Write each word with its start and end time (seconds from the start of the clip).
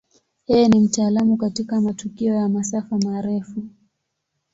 Yeye 0.47 0.67
ni 0.67 0.79
mtaalamu 0.79 1.37
katika 1.37 1.81
matukio 1.81 2.33
ya 2.33 2.49
masafa 2.49 2.99
marefu. 2.99 3.63